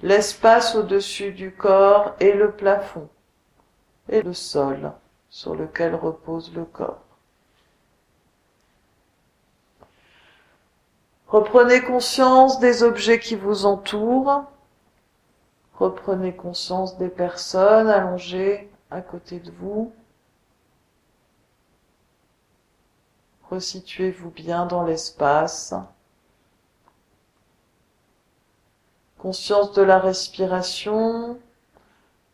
L'espace 0.00 0.74
au-dessus 0.74 1.32
du 1.32 1.54
corps 1.54 2.14
et 2.18 2.32
le 2.32 2.50
plafond 2.50 3.08
et 4.08 4.22
le 4.22 4.34
sol 4.34 4.92
sur 5.30 5.54
lequel 5.54 5.94
repose 5.94 6.52
le 6.54 6.64
corps. 6.64 7.02
Reprenez 11.28 11.82
conscience 11.82 12.60
des 12.60 12.82
objets 12.82 13.18
qui 13.18 13.36
vous 13.36 13.64
entourent. 13.64 14.44
Reprenez 15.78 16.36
conscience 16.36 16.98
des 16.98 17.08
personnes 17.08 17.88
allongées 17.88 18.70
à 18.90 19.00
côté 19.00 19.40
de 19.40 19.50
vous. 19.50 19.90
Resituez-vous 23.50 24.30
bien 24.30 24.66
dans 24.66 24.82
l'espace. 24.82 25.74
Conscience 29.18 29.72
de 29.72 29.82
la 29.82 29.98
respiration, 29.98 31.38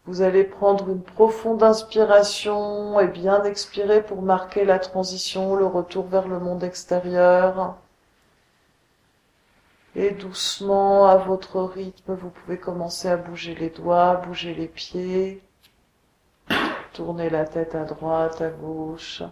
vous 0.08 0.22
allez 0.22 0.44
prendre 0.44 0.88
une 0.88 1.02
profonde 1.02 1.62
inspiration 1.62 2.98
et 2.98 3.08
bien 3.08 3.44
expirer 3.44 4.02
pour 4.02 4.22
marquer 4.22 4.64
la 4.64 4.78
transition, 4.78 5.54
le 5.54 5.66
retour 5.66 6.06
vers 6.06 6.26
le 6.26 6.38
monde 6.38 6.64
extérieur. 6.64 7.76
Et 9.94 10.12
doucement, 10.12 11.04
à 11.04 11.16
votre 11.18 11.60
rythme, 11.60 12.14
vous 12.14 12.30
pouvez 12.30 12.56
commencer 12.56 13.08
à 13.08 13.18
bouger 13.18 13.54
les 13.54 13.68
doigts, 13.68 14.14
bouger 14.14 14.54
les 14.54 14.66
pieds, 14.66 15.42
tourner 16.94 17.28
la 17.28 17.44
tête 17.44 17.74
à 17.74 17.84
droite, 17.84 18.40
à 18.40 18.48
gauche. 18.48 19.22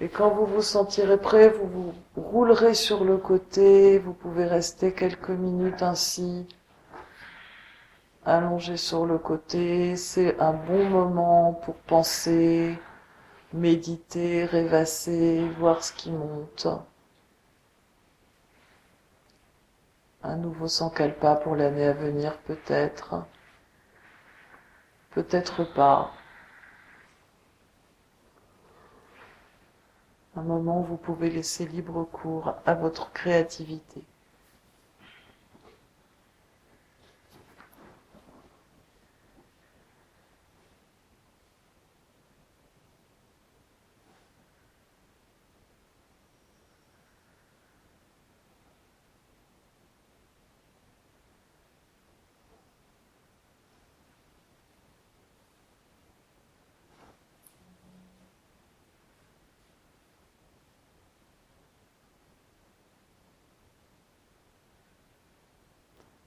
Et 0.00 0.08
quand 0.08 0.30
vous 0.30 0.46
vous 0.46 0.62
sentirez 0.62 1.18
prêt, 1.18 1.48
vous 1.48 1.66
vous 1.66 1.92
roulerez 2.14 2.74
sur 2.74 3.02
le 3.02 3.16
côté, 3.16 3.98
vous 3.98 4.14
pouvez 4.14 4.44
rester 4.44 4.92
quelques 4.92 5.30
minutes 5.30 5.82
ainsi, 5.82 6.46
allongé 8.24 8.76
sur 8.76 9.06
le 9.06 9.18
côté, 9.18 9.96
c'est 9.96 10.38
un 10.40 10.52
bon 10.52 10.88
moment 10.88 11.54
pour 11.64 11.74
penser, 11.76 12.78
méditer, 13.52 14.44
rêvasser, 14.44 15.48
voir 15.58 15.82
ce 15.82 15.92
qui 15.92 16.10
monte. 16.10 16.66
Un 20.22 20.36
nouveau 20.36 20.68
sankalpa 20.68 21.36
pour 21.36 21.56
l'année 21.56 21.86
à 21.86 21.92
venir 21.92 22.38
peut-être, 22.38 23.24
peut-être 25.10 25.64
pas. 25.74 26.12
Un 30.36 30.42
moment 30.42 30.80
où 30.80 30.84
vous 30.84 30.96
pouvez 30.96 31.28
laisser 31.28 31.66
libre 31.66 32.04
cours 32.04 32.54
à 32.64 32.74
votre 32.74 33.12
créativité. 33.12 34.04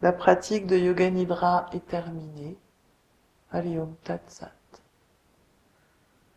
La 0.06 0.14
pratique 0.14 0.68
de 0.68 0.78
Yoga 0.78 1.10
Nidra 1.10 1.66
est 1.74 1.88
terminée. 1.88 2.60
Allez, 3.50 3.80